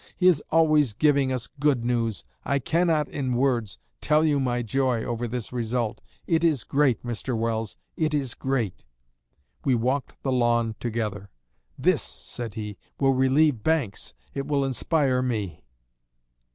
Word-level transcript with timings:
He 0.17 0.25
is 0.27 0.41
always 0.49 0.93
giving 0.95 1.31
us 1.31 1.45
good 1.59 1.85
news. 1.85 2.23
I 2.43 2.57
cannot, 2.57 3.07
in 3.09 3.35
words, 3.35 3.77
tell 4.01 4.25
you 4.25 4.39
my 4.39 4.63
joy 4.63 5.03
over 5.03 5.27
this 5.27 5.53
result. 5.53 6.01
It 6.25 6.43
is 6.43 6.63
great, 6.63 7.05
Mr. 7.05 7.37
Welles, 7.37 7.77
it 7.95 8.11
is 8.11 8.33
great!'... 8.33 8.83
We 9.63 9.75
walked 9.75 10.15
the 10.23 10.31
lawn 10.31 10.73
together. 10.79 11.29
'This,' 11.77 12.01
said 12.01 12.55
he, 12.55 12.79
'will 12.99 13.13
relieve 13.13 13.61
Banks. 13.61 14.15
It 14.33 14.47
will 14.47 14.65
inspire 14.65 15.21
me.'" 15.21 15.63